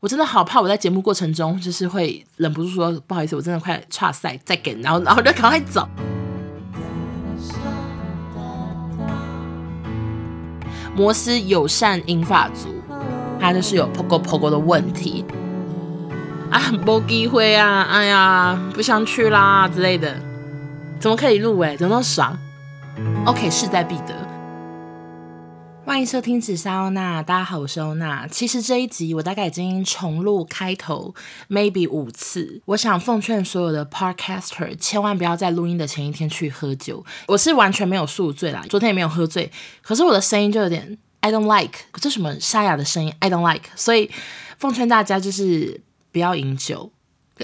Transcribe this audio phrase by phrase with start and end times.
[0.00, 5.86] 我真的好怕我在节目过程中就是会忍不住说不好意思，我真的快岔赛再给，然后然后就赶快走。
[10.96, 12.68] 摩斯友善银发族，
[13.38, 15.22] 他就是有 pogo pogo 的问题
[16.50, 20.18] 啊，没机会啊，哎呀，不想去啦之类的，
[20.98, 22.36] 怎么可以录哎，怎么那么爽
[23.26, 24.29] ？OK，势在必得。
[25.90, 28.24] 欢迎收听紫砂欧娜，大家好，我是欧娜。
[28.28, 31.12] 其实这一集我大概已经重录开头
[31.48, 32.62] maybe 五次。
[32.66, 37.04] 我想奉劝所有的 podcaster，千万不要在录音的前一天去喝酒。
[37.26, 39.50] 我是完全没有宿醉啦，昨天也没有喝醉，
[39.82, 44.08] 可是我的声音就有点 I don't like，这什么沙哑的声音 I don't like，所以
[44.58, 45.80] 奉劝大家就是
[46.12, 46.92] 不要饮酒。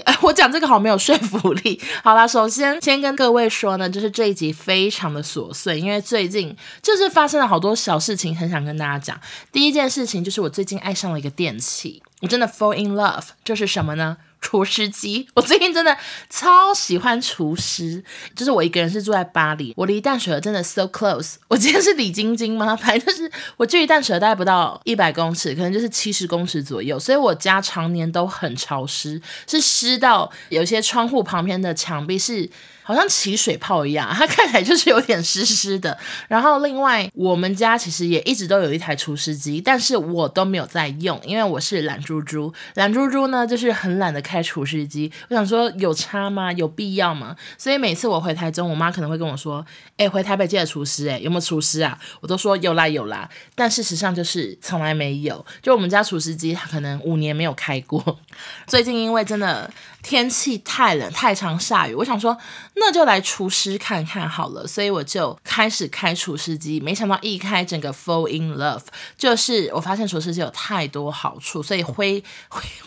[0.21, 1.79] 我讲这个好没有说服力。
[2.03, 9.19] 好啦，首先先跟各位说呢，就是这一集非常的琐碎，因为最近就是发生了好多小事情，很想跟大家讲。
[9.51, 14.17] 第一件事情就是我最近爱上了一个电器，我真的 fall in love，就是什么呢？
[14.39, 15.97] 厨师机，我最近真的
[16.29, 18.03] 超喜欢厨师。
[18.35, 21.35] 就是我一个人是住在巴黎，我离淡水真的 so close。
[21.47, 22.75] 我今天是李晶晶吗？
[22.75, 26.99] 反正就是我距离淡水大概不到一百公尺，可能就是七十公尺左右。
[26.99, 32.49] 所以我家常年都很潮湿，是湿到有些窗户旁边的墙壁是。
[32.87, 35.97] 好像起水泡一样， 它看起来就是有点湿湿的。
[36.29, 42.53] 然后另外，我们家其实也一直都有一台除湿机，但是我都没有在用，因为我是懒猪猪。
[42.75, 45.11] 懒猪猪呢，就是很懒得开除湿机。
[45.27, 46.49] 我想说，有差吗？
[46.53, 47.35] 有必要吗？
[47.57, 49.65] 所以每次我回台中，我妈可能会跟我说
[49.97, 55.45] ：“哎，回台北记得厨师，哎，有没有厨师啊？”我都说有啦有啦，但事实上就是从来没有。
[55.61, 58.19] 就我们家除湿机，它可能五年没有开过。
[58.65, 59.69] 最近因为真的。
[60.07, 62.37] 天气太冷，太常下雨，我想说
[62.75, 66.79] 那就来厨师看看好了，所以我就开始开除湿机。
[66.79, 68.83] 没想到一开整个 fall in love，
[69.17, 72.23] 就是我发现除湿机有太多好处，所以非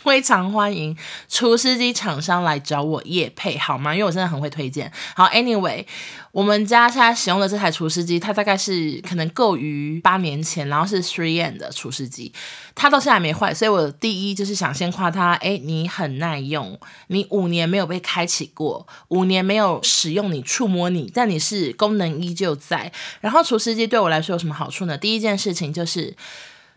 [0.02, 0.96] 非 常欢迎
[1.28, 3.92] 除湿机厂商来找我夜配好吗？
[3.92, 4.90] 因为我真的很会推荐。
[5.14, 5.84] 好，anyway。
[6.32, 12.32] 我们家现在使用的这台厨师机，它大概是可能够于八年前，然后是 3M 的厨师机，
[12.74, 22.92] 它到现在还没坏，所以我第一就是想先夸它，诶，你很耐用，你五年没有被开启过，五年没有使用你触摸你，但你是功能依旧在。
[23.20, 24.96] 然后厨师机对我来说有什么好处呢？
[24.96, 26.16] 第一件事情就是，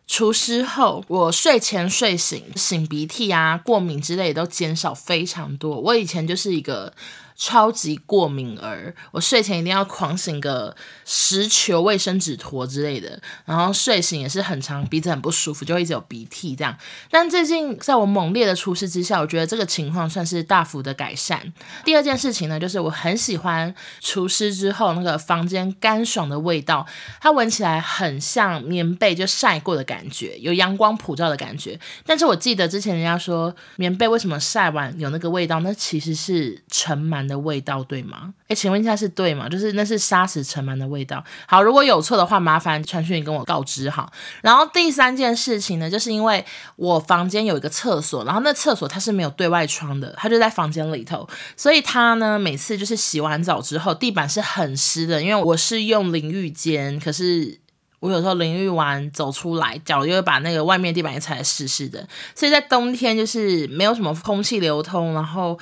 [0.07, 5.79] 除湿后我睡前睡醒擤鼻涕啊、过敏之类都减少非常多。
[5.79, 6.91] 我以前就是一个。
[7.35, 16.77] 超级过敏儿，我睡前一定要狂擤个十球卫生纸坨之类的，然后睡醒也是很长，鼻子很不舒服，就一直有鼻涕这样。
[17.09, 21.53] 但最近在我猛烈的厨师之下，我觉得这个情况算是大幅的改善。
[21.83, 26.85] 第二件事情呢，就是我很喜欢厨师之后那个房间干爽的味道，
[27.19, 31.79] 它闻起来很像棉被就晒过的感觉，有阳光普照的感觉。
[32.05, 38.33] 但是我记得之前人家说棉被为什么晒完有那个味道，那其实是尘螨的味道对吗？
[38.47, 39.47] 诶，请问一下是对吗？
[39.49, 41.23] 就是那是杀死尘螨的味道。
[41.47, 44.11] 好，如果有错的话，麻烦传讯跟我告知哈。
[44.41, 46.43] 然后第三件事情呢，就是因为
[46.75, 57.59] 我房间有一个厕所，然后那厕所它是没有对外窗的，它就在房间里头，所以它呢每次就是洗完澡之后，地板是很湿的，因为我是用淋浴间，可是
[57.99, 65.57] 我有时候淋浴完走出来，脚又会把那个外面地板也踩得湿湿的，所以在冬天就是没有什么空气流通，然后。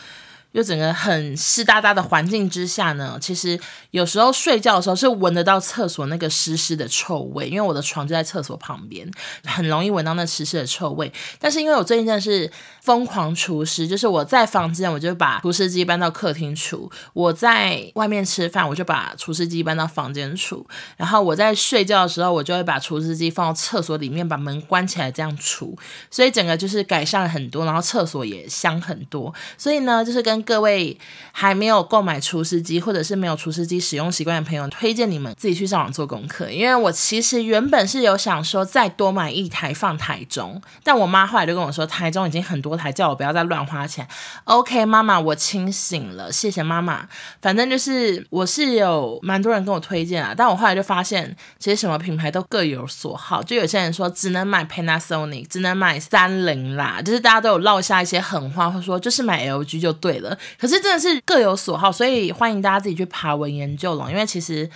[0.53, 3.59] 又整个很湿哒哒的环境之下呢，其实
[3.91, 9.09] 有时候睡觉的时候是闻得到厕所那个湿湿的臭味，因为我的床就在厕所旁边，
[9.45, 11.11] 很容易闻到那湿湿的臭味。
[11.39, 20.65] 但是因为我最近真的是疯狂厨师，就是我在房间我就把厨师机搬到客厅厨，我在外面吃饭我就把厨师机搬到房间厨，
[20.97, 25.77] 然后我在睡觉的时候我就会把厨师机放到厕所里面，把门关起来这样厨，
[26.09, 29.33] 所以整个就是改善了很多，然后厕所也香很多。
[29.57, 30.97] 所以呢，就是跟各位
[31.31, 36.49] 还没有购买厨师机，或者是没有厨师机使用习惯的朋友，推荐你们自己去上网做功课。
[36.49, 44.07] 因为我其实原本是有想说再多买一台放台中，但我妈后来就跟我说，台中已经很多台，叫我不要再乱花钱。
[44.45, 47.07] OK，妈妈，我清醒了，谢谢妈妈。
[47.41, 53.41] 反正就是我是有蛮多人跟我推荐啊，但我后来就发现，其实什么品牌都各有所好。
[53.43, 60.37] 就有些人说只能买 Panasonic，只能买三菱啦，就是大家都有落下一些狠话，或说就是买 LG 就对了。
[60.59, 64.09] 可是真的是各有所好，所以欢迎大家自己去爬文研究了。
[64.11, 64.69] 因为其实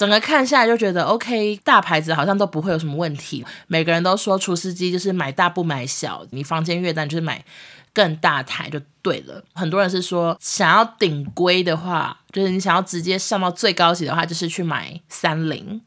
[0.00, 3.44] 整个看下来就觉得，OK，大牌子好像都不会有什么问题。
[3.66, 7.44] 每个人都说厨师机就是买大不买小，你房间越大就是买
[7.92, 9.44] 更大台就对了。
[9.52, 15.78] 很多人是说想要顶规的话，就是你想要直接上到最高级的话，就是去买三菱。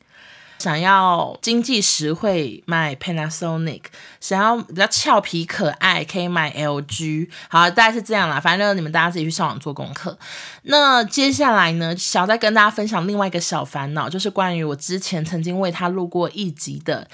[0.64, 3.82] 想要经济实惠买 Panasonic，
[4.22, 7.28] 想要比较俏皮可爱可以买 LG。
[7.50, 10.18] 好，大概是这样啦，反正你们大家自己去上网做功课。
[10.62, 17.10] 那接下来呢，想要再跟大家分享另外一个小烦恼，就是关于我之前曾经为他录过一集的。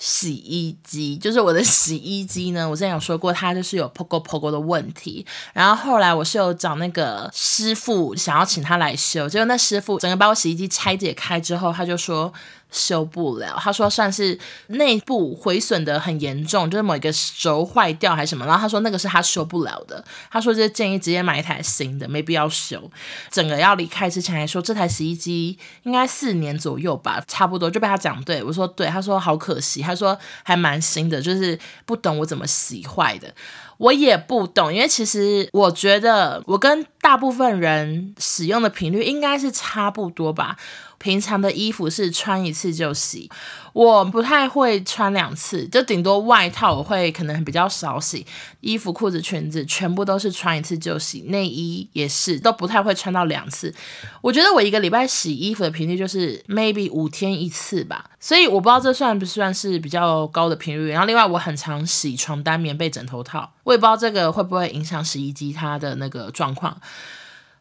[0.00, 5.26] 洗衣机就是我的洗衣机呢，我之前有说过，它就是有 pogo pogo 的问题。
[5.52, 12.32] 然后后来我是有找那个师傅，想要请他来修，结果那师傅整个把我洗衣机拆解开之后，他就说。
[12.70, 14.38] 修不了，他说算是
[14.68, 22.90] 内部毁损的很严重，就是某一个轴坏掉还是什么，然后他说那个是他修不了的，他说就建议直接买一台新的，没必要修。
[23.30, 33.34] 整个要离开之前还说这台洗衣机应该四年左右吧，差不多就被他讲对，我说对，他说好可惜，他说还蛮新的，就是不懂我怎么洗坏的。
[33.78, 40.56] 我也不懂，因为其实我觉得我跟大部分人使用的频率应该是差不多吧。
[40.98, 43.30] 平常的衣服是穿一次就洗，
[43.72, 48.26] 我不太会穿两次，就顶多外套我会可能比较少洗。
[48.60, 53.72] 衣服、裤子、裙子全部都是穿一次就洗，内衣也是都不太会穿到两次。
[54.20, 60.90] 我觉得我一个礼拜洗衣服的频率就是 maybe 五天一次吧，所以我不知道这算不算是比较高的频率。
[60.90, 63.52] 然后另外我很常洗床单、棉被、枕头套。
[63.62, 66.80] 我也不知道这个会不会影响洗衣机它的那个状况，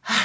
[0.01, 0.15] 唉。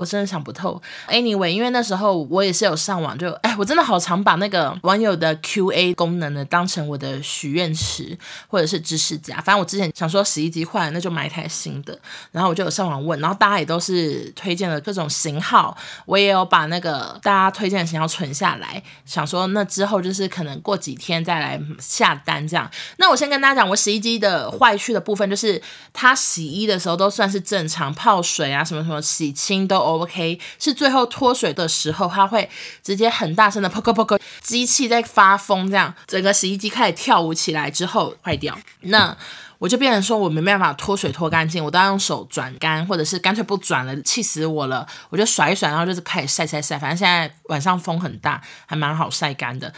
[0.00, 0.80] 我真的想不透。
[1.10, 8.16] Anyway，因为那时候我也是有上网就，哎，我真的好常把那个网友的 QA 功能呢当成我的许愿池
[8.48, 9.34] 或者是知识家。
[9.42, 11.98] 反正我之前想说洗衣机坏了，那就买一台新的。
[12.32, 15.76] 然后我就有上网问，然后大家也都是推荐了各种型号。
[16.06, 22.70] 我也有把那个大家推荐的型号存下来，想说那之后就是可能过几天再来下单这样。
[22.96, 25.60] 那我先跟大家讲，我洗衣机的坏去的部分就是
[25.92, 29.89] 它洗衣的时候都算是正常，泡水啊什么什么洗清都。
[29.98, 32.48] OK，是最后脱水的时候，它会
[32.82, 38.58] 直接很大声的 poco poco，机器在发疯，这样整个洗衣机开始跳舞起来之后坏掉。
[38.82, 39.16] 那
[39.58, 44.86] 我就变成说我没办法脱水脱干净，我都要用手转干，或者是干脆不转了，气死我了。
[45.10, 49.70] 我就甩一甩，然后就是开始晒晒晒，反正现在晚上风很大，还蛮好晒干的。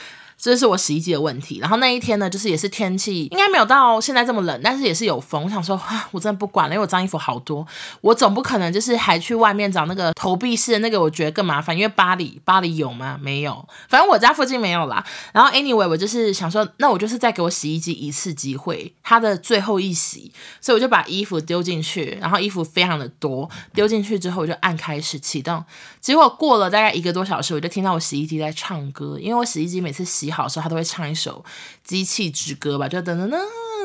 [0.42, 5.44] 这是我洗衣机的问题，然后那一天呢，就是也是天气应该没有到现在这么冷，但是也是有风。
[5.44, 7.64] 我想说，啊，我真的不管了，因为我脏衣服好多，
[8.00, 11.76] 我总不可能就是还去外面找那个投币式的那个，我觉得更麻烦。
[11.76, 13.16] 因为巴黎，巴黎有吗？
[13.22, 15.04] 没有，反正我家附近没有啦。
[15.32, 25.64] 然后 anyway，我就是想说，那我就是再给我洗衣机一次机会，它的最后一洗，所以我就把衣服丢进去，然后衣服非常的多，丢进去之后我就按开始启动，
[26.00, 31.44] 结果过了大概一个多小时，我就听到我洗衣机在唱歌，因为我洗衣机每次洗好的时候，他都会唱一首
[31.84, 33.40] 机器之歌吧，就等等等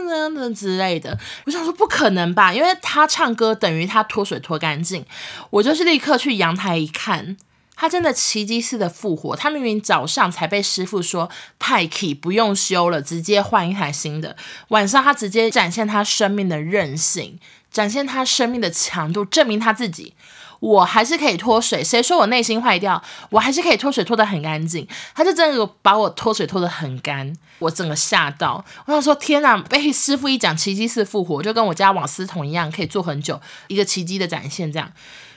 [0.07, 1.19] 等等之类的。
[1.45, 5.05] 我想说不可能吧，因为他唱歌等于他脱水脱干净。
[5.49, 7.35] 我就是立刻去阳台一看，
[7.75, 9.35] 他真的奇迹似的复活。
[9.35, 11.29] 他明明早上才被师傅说
[11.59, 14.35] 太 key 不用修了，直接换一台新的。
[14.69, 17.37] 晚上他直接展现他生命的韧性，
[17.69, 20.13] 展现他生命的强度，证明他自己。
[20.59, 23.01] 我还是可以脱水，谁说我内心坏掉？
[23.29, 24.87] 我还是可以脱水脱得很干净。
[25.13, 28.63] 他就真的把我脱水脱得很干，我整个吓到。
[28.85, 34.71] 我想说天哪，被师傅一讲奇迹式复活，就跟我家网丝桶一样，可以做很久，一个奇迹的展现。
[34.71, 34.91] 这样，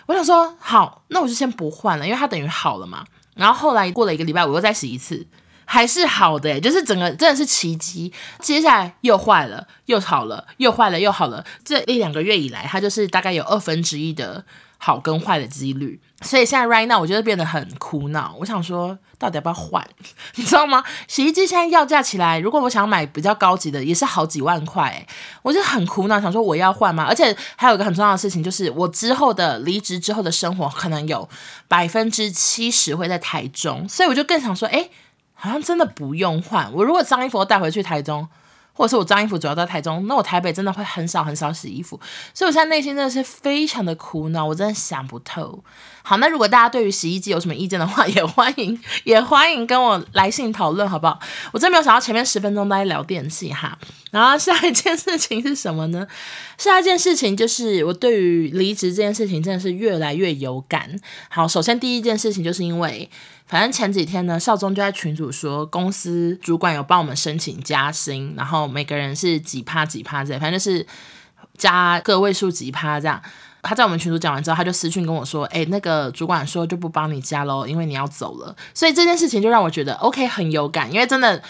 [0.06, 3.04] 我想说好，那我就先不换了，因为它等于好了嘛。
[3.34, 5.26] 然后后来过了一个礼拜，我又再洗一次，
[5.64, 8.12] 还是好的，就是整个真的是奇迹。
[8.38, 11.44] 接下来又坏了，又好了，又坏了，又好了。
[11.64, 14.44] 这一两个月以来，它就是大概有二分之一的。
[14.82, 18.34] 好跟坏的几率，所以现在 right now 我觉得变得很苦恼。
[18.38, 19.86] 我想说，到底要不要换？
[20.36, 20.82] 你知道吗？
[21.06, 25.06] 洗衣机现在要价起来，如果我想买比较高级的，也是好几万块欸。
[25.42, 27.04] 我就很苦恼，想说我要换吗？
[27.06, 31.28] 而且还有一个很重要的事情，就是我之后的离职之后的生活，可能有
[31.68, 34.88] 百分之七十会在台中，所以我就更想说，哎，
[35.34, 36.72] 好像真的不用换。
[36.72, 38.26] 我如果脏衣服带回去台中。
[38.80, 42.00] 或者是我脏衣服主要在台中，那我台北真的会很少很少洗衣服，
[42.32, 45.62] 所以我现在内心真的是非常的苦恼，我真的想不透。
[46.02, 51.20] 好，那如果大家对于洗衣机有什么意见的话，也欢迎 也欢迎跟我来信讨论，好不好？
[51.52, 53.78] 我真没有想到前面十分钟都在聊电器哈。
[54.10, 56.06] 然后下一件事情是什么呢？
[56.56, 60.98] 下一件事情就是我对于离职这件事情真的是越来越有感。
[61.28, 63.10] 好，首先第一件事情就是因为。
[63.50, 70.86] 反正前几天呢，少宗就在群组说，公司主管有帮我们申请加薪，然后每个人是几趴几趴这样，反正就是
[71.58, 73.20] 加个位数几趴这样。
[73.60, 81.42] 他在我们群组讲完之后，他就私讯跟我说：“哎，那个主管说就不帮你加喽，因为你要走了。”所以这件事情就让我觉得 OK 很有感，因为真的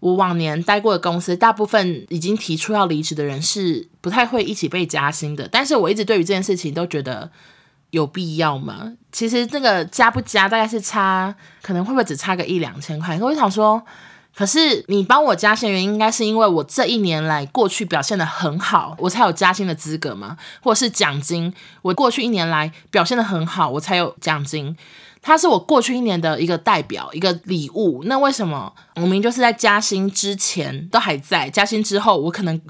[0.00, 5.48] 我往年待过的公司，大部分已经提出要离职的人是不太会一起被加薪的。
[5.50, 7.30] 但是我一直对于这件事情都觉得。
[7.90, 8.92] 有必要吗？
[9.12, 13.18] 其实这个加不加，大概是差，可能会不会只差个一两千块？
[13.20, 13.82] 我就想说。
[14.38, 20.36] 可是你帮我加薪原因，应该是因为我这一年来过去表现得很好，我才有加薪的资格吗？
[20.62, 21.50] 或者是奖金？
[21.80, 24.76] 我过去一年来表现得很好，我才有奖金。
[25.22, 28.02] 它是我过去一年的一个代表，一个礼物。
[28.04, 32.60] 那为什么我明明就是在加薪之前都还在，加薪之后我可能？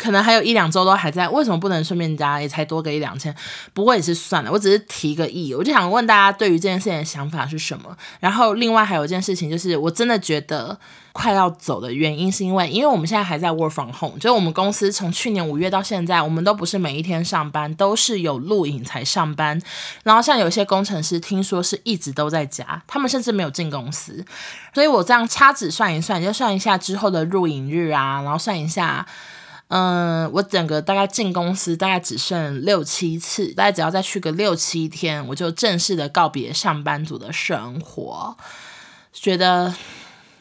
[0.00, 2.40] 可能还有一两周都还在，为什么不能顺便加？
[2.40, 3.34] 也才多个一两千，
[3.74, 4.50] 不过也是算了。
[4.50, 7.94] 我只是提个意，我就想问大家对于这件事情的想法是什么。
[8.18, 10.78] 然后另外还有一件事情，就是我真的觉得
[11.12, 19.60] 快要走的原因，是因为因为我们现在还在 work from home，就是我们公司从去年五月到现在，我们都不是每一天上班，都是有录影才上班。
[20.02, 24.24] 然后像有些工程师，听说是一直都在家，他们甚至没有进公司。
[24.72, 29.06] 所以我这样掐指算一算，就算一下之后的录影日啊，然后算一下。
[29.70, 38.36] 嗯，我整个大概进公司大概只剩六七次，大概只要再去个六七天，我就正式的告别上班族的生活，
[39.12, 39.74] 觉得。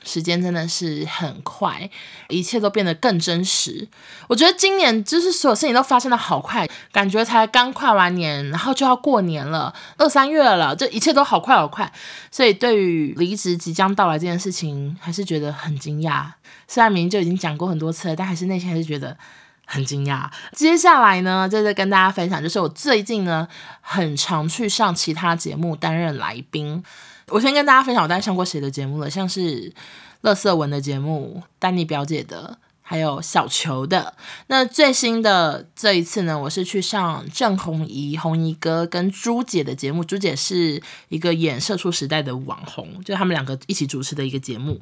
[0.01, 1.87] 时间真的是很快，
[2.29, 3.87] 一切都变得更真实。
[4.27, 11.91] 我觉得今年就是所有事情都发生的好快，感觉才刚跨完年，然后就要过年了，二三月了，这一切都好快好快。
[12.31, 16.31] 所以对于离职即将到来这件事情，还是觉得很惊讶。
[16.69, 19.17] 虽然明明就已经讲过很多次了，但还是内心还是觉得
[19.65, 20.29] 很惊讶。
[20.53, 23.47] 接下来呢，就是跟大家分享，就是我最近呢，
[23.81, 26.83] 很常去上其他节目担任来宾。
[27.29, 29.73] 我先跟大家分享，我大概上过谁的节目了，像是
[30.21, 34.15] 乐色文的节目、丹妮表姐的，还有小球的。
[34.47, 40.03] 那最新的这一次呢，我是去上郑红怡、红怡哥跟朱姐的节目。
[40.03, 44.81] 朱姐是一个演《社畜时代》的网红，就他们两个一起主持的一个节目。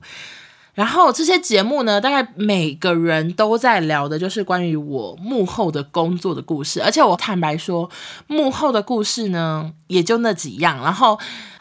[0.77, 7.89] 然后这些节目呢，大概每个人都在聊的就是关于我幕后的工作的故事，而且我坦白说，
[8.27, 10.77] 幕后的故事呢，也就那几样。
[10.83, 11.19] 然后。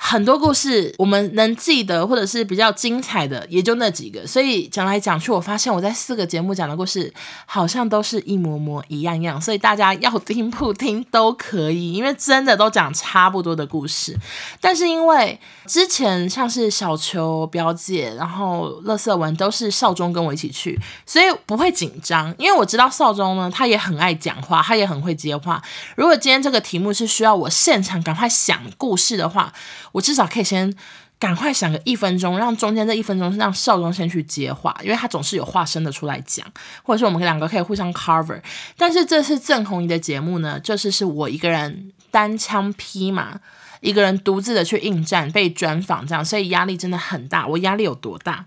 [0.09, 4.25] 很多故事我们能记得，或者是比较精彩的，也就那几个。
[4.25, 7.13] 所以讲来讲去，我发现我在四个节目讲的故事，
[7.45, 9.41] 好像都是一模模一样样。
[9.41, 14.17] 所以大家要听不听都可以，因为真的都讲差不多的故事。
[14.61, 15.37] 但是因为
[15.67, 22.33] 之前像是小球表姐，然后乐色文都是少中跟我一起去，所以不会紧张。
[22.39, 25.61] 因为我知道少中呢，他也很爱讲话，他也很会接话。
[25.97, 29.53] 如果今天这个题目是需要我现场赶快想故事的话，
[29.97, 30.75] 我至少可以先
[31.19, 36.47] 赶快想个一分钟，让中间这一分钟让少东先去接话，因为他总是有话生的出来讲，
[36.83, 38.39] 或者是我们两个可以互相 cover。
[38.77, 43.41] 但是这次郑红怡的节目呢，这次是我一个人单枪匹马，
[43.81, 47.47] 一个人独自的去应战，被专访这样，所以压力真的很大。
[47.47, 48.45] 我压力有多大？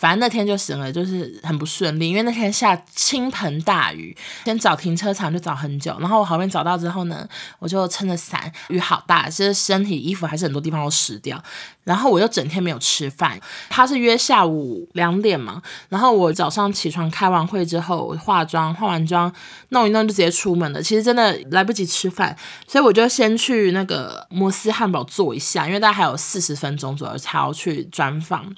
[0.00, 4.16] 反正那天就行了，就是很不顺利，因为那天下倾盆大雨，
[4.46, 7.28] 先找停车场就找很久，然后我好不容易找到之后呢，
[7.58, 11.38] 我就撑着伞，雨好大，其实身体衣服还是很多地方都湿掉，
[11.84, 13.38] 然后我又整天没有吃饭。
[13.68, 19.30] 他是约下午两点嘛，然后我早上起床开完会之后，化妆化完妆
[19.68, 22.34] 弄一弄就直接出门了，其实真的来不及吃饭，
[22.66, 28.50] 所以我就先去那个摩斯汉堡坐一下，因为大概还有四十分钟左右才要去专访。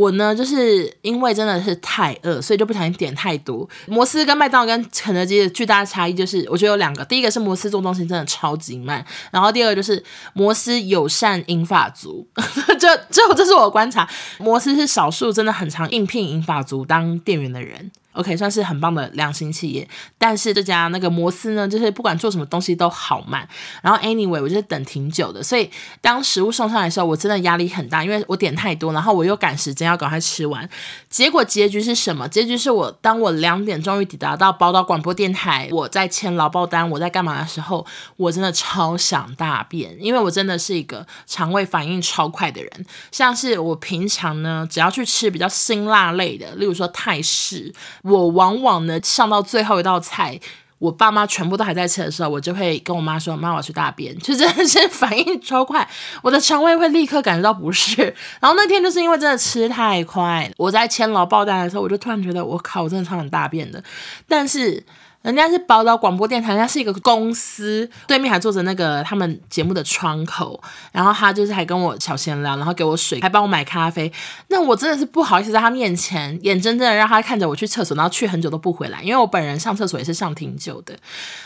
[0.00, 3.68] 我呢，就是因为真的是太饿，所以就不小心点太多。
[3.86, 7.04] 摩斯跟麦当劳跟肯德基的巨大差异就是，我觉得有两个。
[7.04, 10.02] 第一个是摩斯做东西真的超级慢，然后第二个就是
[10.32, 12.26] 摩斯友善银发族。
[12.80, 17.90] 这这这是我观察，摩斯是少数真的很常应聘银发族当店员的人。
[18.12, 19.88] OK，算是很棒的良心企业，
[20.18, 23.48] 但是这家那个摩斯呢，就是不管做什么东西都好慢。
[23.82, 30.68] 然后 anyway，我就是等挺久的，所以当食物送上来的时候，我真的压力很大，因为我点太多，然后我又赶时间要赶快吃完。
[31.08, 32.28] 结果结局是什么？
[32.28, 37.86] 结局是我当我两点终于抵达到宝岛广播电台，我在签劳报单，我在干嘛的时候，
[38.16, 42.86] 我真的超想大便，因为我真的是一个肠胃反应超快的人。
[43.12, 47.72] 像是我平常呢，只要去吃比较辛辣类的，例如说泰式。
[48.02, 50.40] 我往往呢上到最后一道菜，
[50.78, 55.88] 我爸妈全部都还在吃的时候，我就会跟我妈说：“妈，我要去大便。”就真的是反应超快，
[56.22, 58.02] 我的肠胃会立刻感觉到不适。
[58.40, 63.82] 然后那天就是因为真的吃太快，我在千劳报单的时候，我就突然觉得我靠，我真的超想大便的。
[64.26, 64.84] 但是。
[65.22, 70.58] 人家是宝岛广播电台，人家是一个公司，对面还坐着那个他们节目的窗口，
[70.92, 74.10] 然后他就是还跟我小闲聊，然后给我水，还帮我买咖啡。
[74.48, 80.96] 那我真的是不好意思在他面前眼睁睁的让他看着我去厕所，然后去很久都不回来，因为我本人上厕所也是上挺久的。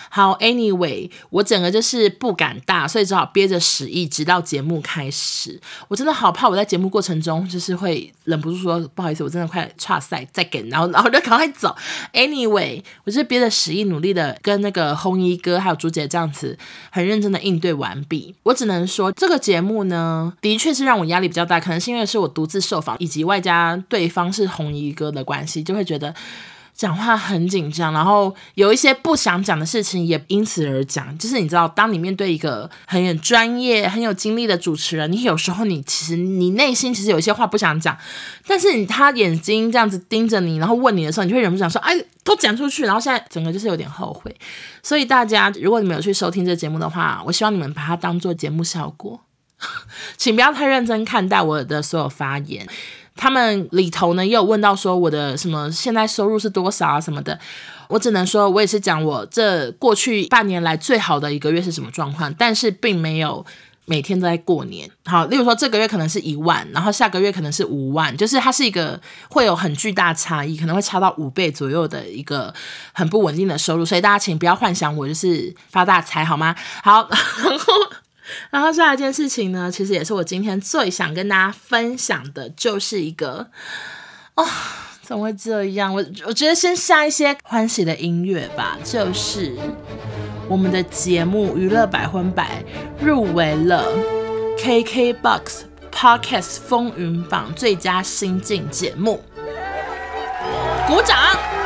[0.09, 5.61] 好，Anyway，我整个就是不敢大，所以只好憋着屎意，直到节目开始。
[5.89, 11.75] 我真的好怕我在节目过程中就是会忍不住说不好意思，我真的快岔赛再给，然后然后就赶快走。
[12.13, 13.64] Anyway，我就是憋着屎。
[13.65, 16.59] 使意努力的跟那个红衣哥还有朱姐这样子
[16.91, 18.35] 很认真的应对完毕。
[18.43, 26.15] 我只能说，这个节目呢，的确是让我压力比较大，可能是因为是我独自受访，以及外加对方是红衣哥的关系，就会觉得。
[26.75, 31.17] 讲话很紧张，然后有一些不想讲的事情也因此而讲。
[31.17, 37.97] 就是你知道，当你面对一个很有专业、很有经历的主持人，你有时候你其实你内心其实有一些话不想讲，
[38.47, 44.35] 但是你他眼睛这样子盯着你，然后问你的时候，你会忍不住想说：“哎，都讲出去。”然后现在整个就是有点后悔。
[44.83, 49.21] 所以大家，如果你们有去收听这节目的话，我希望你们把它当做节目效果，
[50.17, 52.67] 请不要太认真看待我的所有发言。
[53.17, 57.39] 他们里头呢，也有问到说我的什么现在收入是多少啊什么的，
[57.89, 63.45] 我只能说，我也是讲我这过去半年来最好的一个月是什么状况，但是并没有
[63.87, 64.91] 每天都在过年。
[65.05, 72.53] 好，例如说这个月可能是一万，然后下个月可能是五万，就是它是一个会有很巨大差异，可能会差到五倍左右的一个
[72.93, 76.55] 很不稳定的收入，所以大家请不要幻想我就是发大财好吗？
[76.83, 77.73] 好，然后。
[78.51, 83.47] 然后下一件事情呢，其实也是我今天最想跟大家分享的，就是一个，
[84.35, 84.47] 哦，
[85.03, 85.95] 怎么会这样？
[85.95, 89.55] 我我觉得先下一些欢喜的音乐吧，就是
[90.49, 92.63] 我们的节目《娱乐百分百》
[93.05, 93.85] 入围了
[94.59, 95.63] KKBOX
[95.93, 99.23] Podcast 风云榜最佳新晋节目，
[100.87, 101.17] 鼓掌！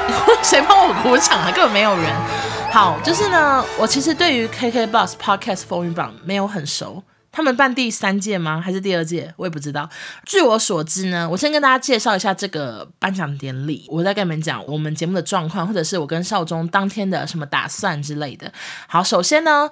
[0.42, 1.50] 谁帮我鼓掌啊？
[1.54, 2.37] 根本没有人。
[2.70, 8.60] 好，就是呢，我其实对于 KKBOX Podcast 风云榜没有很熟，他们办第三届吗？
[8.60, 9.32] 还是第二届？
[9.36, 9.88] 我也不知道。
[10.24, 18.52] 据我所知呢，我先跟大家介绍一下这个颁奖典礼，我再跟你们讲我们节目的状况，或者是我跟少中当天的什么打算之类的。
[18.86, 19.68] 好，首先呢，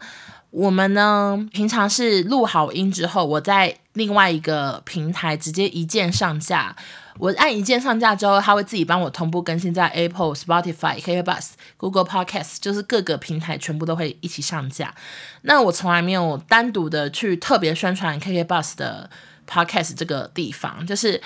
[0.50, 6.74] 我们呢平常是录好音之后，我在另外一个平台直接一键上架。
[7.18, 14.94] 我按一键上架之后，它会自己帮我同步更新在 Apple、Spotify、KK Bus、Google Podcast，就是各个平台全部都会一起上架。
[15.42, 19.10] 那我从来没有单独的去特别宣传 KK Bus 的
[19.48, 21.20] Podcast 这个地方，就是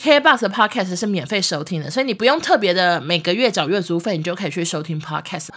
[0.00, 5.48] KKBOX 的 Podcast 是免费收听的，所以你不用特别的每个月缴月租费，你就可以去收听 Podcast。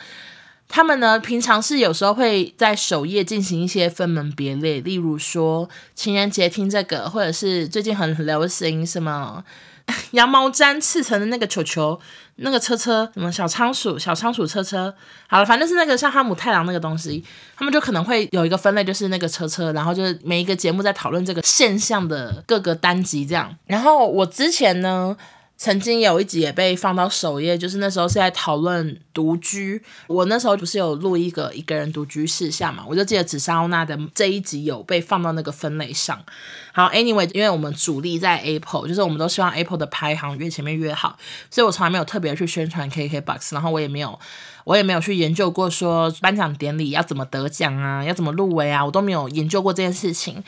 [0.72, 9.44] 他们呢，平常是有时候会在首页进行一些分门别类，例如说情人节听这个，或者是最近很流行什么
[10.12, 12.00] 羊毛毡刺成的那个球球，
[12.38, 14.94] 那个车车，什么小仓鼠、小仓鼠车车，
[15.28, 17.24] 好了，反正是那个像哈姆太郎那个东西，
[17.56, 23.56] 他们就可能会有一个分类，就是那个车车，然后就是每一个节目在讨论这个现象的各个单集这样。
[23.66, 25.18] 然后我之前呢。
[25.62, 29.84] 曾经有一集也被放到首页，就是那时候是在讨论独居。
[30.08, 36.18] 我那时候不是有录一个一个人独居事项嘛，我就记得紫砂欧娜的这一集有被放到那个分类上。
[36.80, 41.18] 好，anyway，因为我们主力在 Apple，就是我们都希望 Apple 的排行越前面越好，
[41.52, 44.18] 所以我从来没有特别去宣传 KKBOX，然后我也没有，
[44.64, 50.42] 我也没有去研究过说颁奖典礼要怎么得奖啊，要怎么入围啊，我都没有研究过这件事情。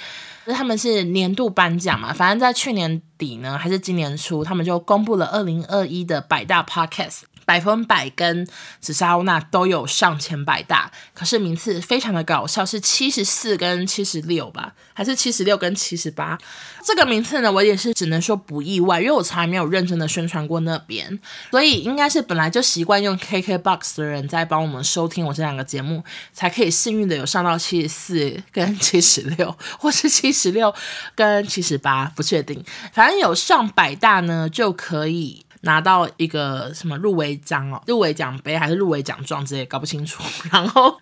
[0.46, 7.24] 他们是年度颁奖嘛，反正在去年底呢，还是今年初，他们就公布了二零二一的百大 Podcast。
[7.46, 8.48] 百分百跟
[8.80, 16.38] 紫砂欧娜都有上前百大，可是名次非常的搞笑，是七十四跟七十六吧，还是七十六跟七十八？
[16.84, 21.20] 这个名次呢，我也是只能说不意外，因为我从来没有认真的宣传过那边，
[21.52, 30.74] 所以应该是本来就习惯用 KKBOX 的人在帮我们收听我这两个节目，才可以幸运的有上到七十四跟七十六，或是七十六
[31.14, 35.46] 跟七十八，不确定，反正有上百大呢就可以。
[35.62, 40.22] 拿到一个什么入围奖哦，入围奖杯还是入围奖状之类，搞不清楚。
[40.52, 41.00] 然后。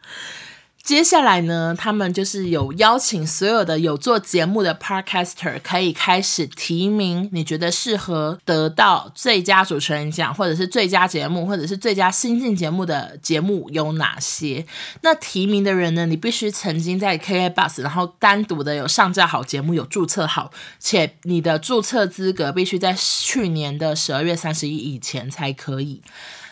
[0.82, 14.66] 接下来呢，他们就是有邀请所有的有做节目的 Podcaster 可以开始提名，你觉得适合得到最佳主持人奖，或者是最佳节目，或者是最佳新进节目的节目有哪些？
[15.02, 26.02] 那提名的人呢，你必须曾经在 KABUS，然后单独的有上架好节目，有注册好，且你的注册资格必须在去年的十二月三十一以前才可以。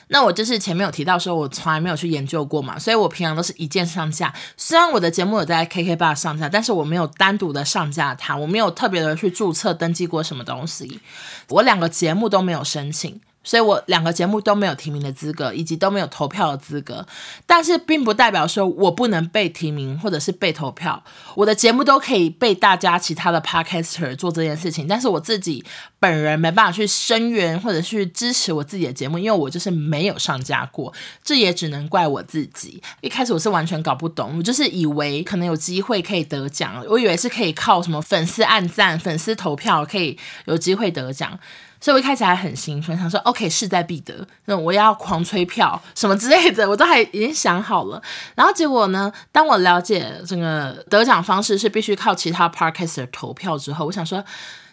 [0.10, 4.34] 那我就是前面有提到说，我从来没有去研究过嘛，所以我平常都是一键上架。
[4.56, 11.02] 虽然我的节目有在 KK Bar 上架，但是我没有单独的上架它，我没有特别的去注册登记过什么东西，
[11.50, 13.20] 我两个节目都没有申请。
[13.48, 17.08] 所以我两个节目都没有提名的资格，以及都没有投票的资格，
[17.46, 21.02] 但是并不代表说我不能被提名或者是被投票。
[21.34, 25.64] 我的节目都可以被大家其他的 podcaster 做这件事情，但是我自己
[25.98, 30.94] 本人没办法去声援或者去支持我自己的节目，因为我就是没有上架过。
[31.24, 32.84] 这也只能怪我自己。
[33.00, 41.40] 一开始我是完全搞不懂，我就是以为可能有机会可以得奖，我以为是可以靠什么粉丝按赞、粉丝投票可以有机会得奖。
[41.80, 48.02] 所以我一开始还很兴奋，想说 OK 势在必得，那我要狂催票什么之类的，我都还已经想好了。
[48.36, 54.24] 然后结果呢，当我了解这个得奖方式是必须靠其他 Podcaster 投票之后，我想说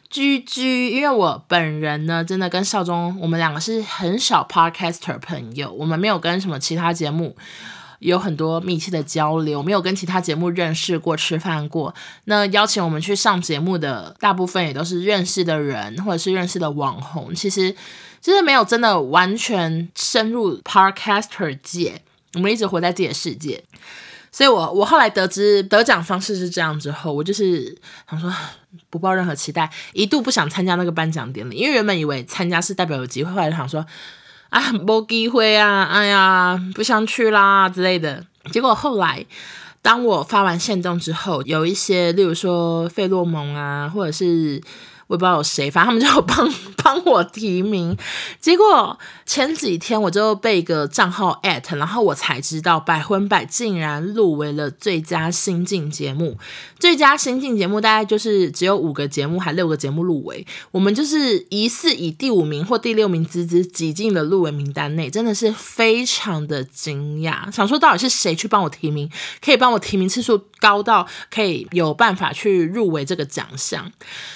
[0.08, 7.36] 居居因为我本人呢，真的跟少中我们两个是很少 Podcaster 朋友，我们没有跟什么其他节目。
[8.04, 11.94] 有很多密切的交流，没有跟其他节目认识过、吃饭过。
[12.24, 17.34] 那邀请我们去上节目的大部分也都是认识的人，或者是认识的网红。
[17.34, 17.74] 其实，
[18.20, 22.02] 其实没有真的完全深入 Podcaster 界，
[22.34, 23.64] 我们一直活在自己的世界。
[24.30, 27.74] 所以我我后来得知得奖方式是这样之后，我就是
[28.10, 28.30] 想说
[28.90, 33.86] 不抱任何期待，一度不想参加那个颁奖典礼，因为原本以为参加是代表有机会，后来想说。
[34.54, 35.82] 啊，没机会啊！
[35.90, 38.24] 哎呀，不想去啦之类的。
[38.52, 39.26] 结果后来，
[39.82, 44.62] 当我发完限动之后，有一些，例如说费洛蒙啊，或者是。
[45.06, 47.94] 我也不知道有谁，反正他们就帮 帮我提名。
[48.40, 56.38] 结果前几天我就被一个账号 at，然后我才知道百分百竟然入围了最佳新晋节目。
[56.78, 60.46] 最佳新晋节目大概就是只有五个节目，还六个节目入围。
[60.70, 67.50] 我们就是疑似以第五名或第六名之姿挤进了入围名单内，真的是非常的惊讶。
[67.54, 69.10] 想说到底是谁去帮我提名，
[69.42, 73.92] 可以帮我提名次数高到可以有办法去入围这个奖项？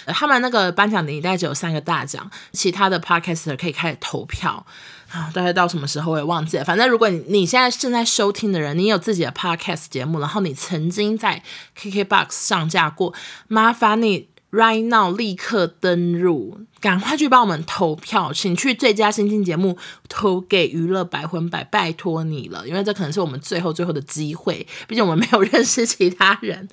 [0.07, 0.58] 他们那个。
[0.59, 4.67] 呃，颁奖典礼大概只有三个大奖，其他的 podcaster 可以开始投票
[5.11, 6.65] 啊，大概到什么时候我也忘记了。
[6.65, 11.43] 反正如果你你现在正在收听的人，你有自己的 podcast 节目，然后你曾经在
[11.81, 13.15] KKBOX 上架过，
[13.47, 14.29] 麻烦你。
[14.51, 19.77] Right now，立刻登入，赶快去帮我们投票，请去最佳新晋节目
[20.09, 26.67] 投给娱乐百分百，拜托你了，因为这可能是我们最后最后的机会，毕竟我们没有认识其他人。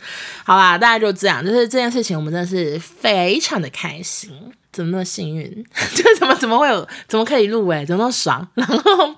[0.45, 4.31] 好啦，大家就这样，就是这件事情，我们真的是非常的开心，
[4.71, 5.65] 怎么那么幸运？
[5.93, 8.47] 就怎么怎么会有，怎么可以入围，怎么那么爽？
[8.55, 9.15] 然后。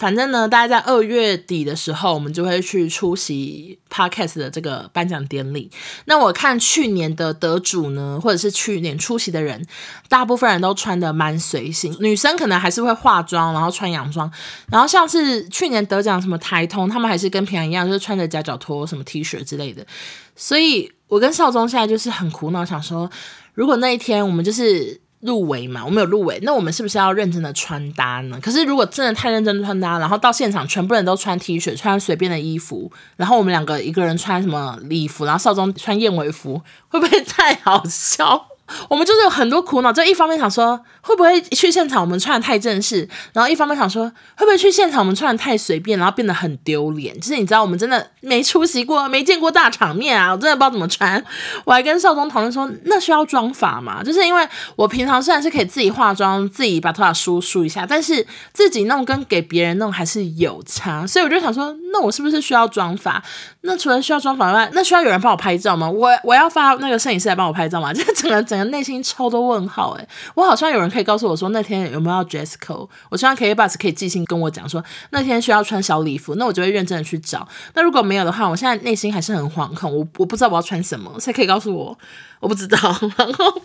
[0.00, 5.70] 反正呢，大概在二月底的时候，我们就会去出席 Podcast 的这个颁奖典礼。
[6.06, 9.62] 那我看去年的得主呢，或者是去年出席的人，
[10.08, 14.32] 大部分人都穿得蛮随性，女生可能还是会化妆，然后穿洋装。
[14.72, 19.86] 然后像是去年得奖什么台通，他们还是跟平常一样，就是穿着夹脚拖、什么 T 恤之类的。
[20.34, 23.10] 所以我跟少宗现在就是很苦恼，想说，
[23.52, 25.02] 如果那一天我们就是。
[25.20, 28.38] 入围嘛，我们有入围，那我们是不是要认真的穿搭呢？
[28.42, 38.46] 可是如果真的太认真穿搭，然后到现场全部人都穿 T 恤，穿随便的衣服，然后我们两个一个人穿什么礼服，然后少宗穿燕尾服，会不会太好笑？
[38.88, 44.04] 我们就是有很多苦恼，就一方面想说会不会去现场我们穿的太正式，然后一方面想说
[44.36, 47.18] 会不会去现场我们穿的太随便，然后变得很丢脸。
[47.20, 51.22] 就是你知道我们真的没出席过，没见过大场面啊，我真的不知道怎么穿。
[51.64, 54.02] 我还跟少东讨论说，那需要妆发吗？
[54.02, 63.22] 就是因为我平常虽然是可以自己化妆，自己把头发梳梳一下，但是自己弄跟给别人弄还是有差，所以我就想说，那我是不是需要妆发？
[63.62, 65.90] 那除了需要妆发外，那需要有人帮我拍照吗？
[65.90, 67.92] 我我要发那个摄影师来帮我拍照吗？
[67.94, 77.46] 就整个整内心超多问号哎，我好像有人可以告诉我说那天有没有要 dress code，我希望 KKBOX 可以寄信跟我讲说那天需要穿小礼服，那我就会认真的去找。
[77.74, 81.98] 那如果没有的话，我现在内心还是很惶恐，我我不知道我要穿什么，谁可以告诉我？
[82.40, 82.78] 我不知道。
[83.18, 83.62] 然后，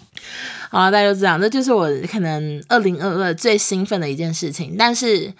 [0.69, 4.75] 好了，大家就这样，这就是我可能二零二二最兴奋的一件事情。
[4.77, 5.33] 但是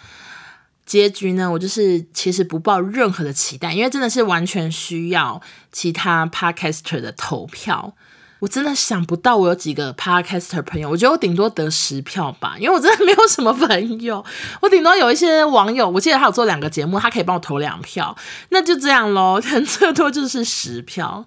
[0.85, 5.41] 结局呢，我就是其实不抱任何的期待，因为真的是完全需要
[5.71, 7.93] 其他 podcaster 的投票。
[8.39, 14.23] 我真的想不到我有几个 podcaster 朋友，我觉得我顶多得十票吧，因为我真的没有什么朋友。
[14.61, 18.15] 我顶多有一些网友，我记得他有做两个节目，他可以帮我投两票，
[18.49, 21.25] 那就这样喽，可能最多就是十票。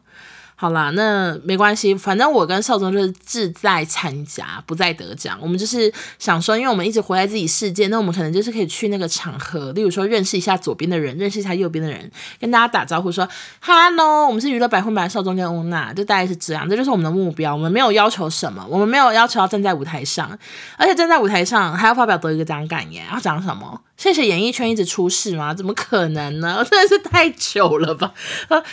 [0.60, 5.38] 好啦，那没关系，反正我跟少宗就是志在参加，不在得奖。
[5.40, 13.28] 我们就是想说，因为我们一直活在自己世界，那我们可能就是可以去那个场合，例如说认识一下左边的人，认识一下右边的人，跟大家打招呼说
[13.60, 17.54] “hello”，，我们是娱乐百分百少宗跟欧娜，就大概是这样，这就是我们的目标。
[17.54, 20.36] 我们没有要求什么，我们没有要求要站在舞台上，
[20.76, 23.80] 而且站在舞台上还要发表得一个奖感言，要讲什么？
[23.96, 25.54] 谢谢演艺圈一直出事吗？
[25.54, 26.66] 怎么可能呢？
[26.68, 28.12] 真的是太久了吧！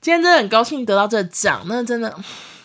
[0.00, 2.08] 今天真的很高兴得到这个奖，那真的，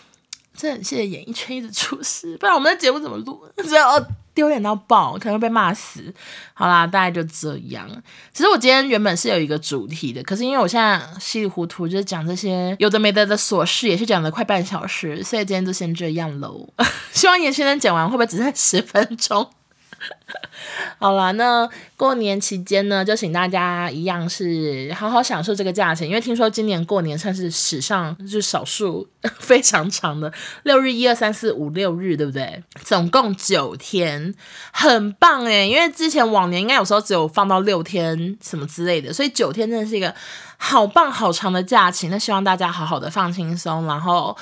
[0.56, 3.46] 真的很谢谢演艺圈一直出事，不然我们的节目怎么录？
[3.62, 6.12] 只要丢脸到爆，可能会被骂死。
[6.54, 7.86] 好啦，大概就这样。
[8.32, 16.68] 其实我今天原本是有一个主题的，可是因为我现在稀里糊涂就是讲这些有的没的的琐事，也是讲了快半小时，所以今天就先这样喽。
[17.12, 19.50] 希望演艺圈能讲完，会不会只剩十分钟？
[20.98, 29.06] 好了，那过年期间呢，就请大家一样是好好享受这个假期，因为听说今年过年算是史上就少数
[29.38, 30.32] 非常长的
[30.64, 32.62] 六日，一二三四五六日，对不对？
[32.82, 34.34] 总共九天，
[34.72, 35.68] 很棒诶。
[35.68, 40.14] 因为之前往年应该有时候只有放到六天什么之类的，所以九天真的是一个
[40.56, 42.08] 好棒好长的假期。
[42.08, 44.36] 那希望大家好好的放轻松，然后。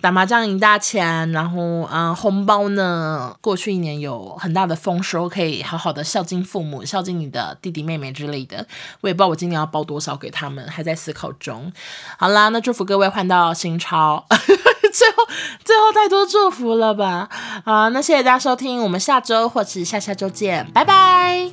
[0.00, 3.36] 打麻将赢大钱，然后嗯、呃，红包呢？
[3.40, 8.66] 过去一年有很大的丰收，可以好好的孝敬父母，孝敬你的弟弟妹妹之类的。
[9.02, 11.70] 我也不知道我今年要包多少给他们，还在思考中。
[12.18, 15.16] 好啦，那祝福各位换到新钞， 最后
[15.64, 17.28] 最后太多祝福了吧？
[17.64, 21.50] 好，那谢谢大家收听，我们下周或者下下周见，拜拜。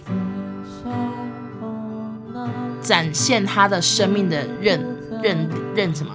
[2.81, 4.81] 展现他的生命的韧
[5.21, 6.13] 韧韧什么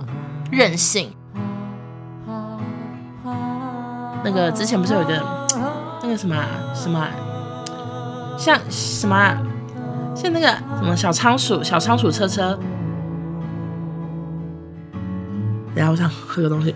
[0.50, 1.12] 韧性。
[4.24, 5.46] 那个之前不是有一个
[6.02, 6.36] 那个什么、
[6.74, 7.06] 什么、
[8.38, 9.36] 像什么、
[10.14, 10.46] 像那个
[10.78, 12.58] 什么小仓鼠小仓鼠车车，
[15.74, 16.74] 然后我想喝个东西。